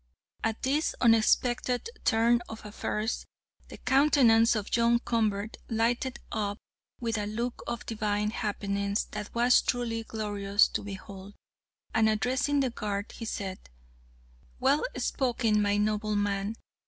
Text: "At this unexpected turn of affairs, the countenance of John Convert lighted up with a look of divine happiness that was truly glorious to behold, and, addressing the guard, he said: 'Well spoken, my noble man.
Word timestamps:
"At 0.43 0.63
this 0.63 0.95
unexpected 0.99 1.87
turn 2.03 2.41
of 2.49 2.65
affairs, 2.65 3.27
the 3.67 3.77
countenance 3.77 4.55
of 4.55 4.71
John 4.71 4.97
Convert 4.97 5.57
lighted 5.69 6.17
up 6.31 6.57
with 6.99 7.19
a 7.19 7.27
look 7.27 7.61
of 7.67 7.85
divine 7.85 8.31
happiness 8.31 9.03
that 9.11 9.31
was 9.35 9.61
truly 9.61 10.03
glorious 10.03 10.67
to 10.69 10.81
behold, 10.81 11.35
and, 11.93 12.09
addressing 12.09 12.61
the 12.61 12.71
guard, 12.71 13.11
he 13.11 13.25
said: 13.25 13.59
'Well 14.59 14.83
spoken, 14.97 15.61
my 15.61 15.77
noble 15.77 16.15
man. 16.15 16.55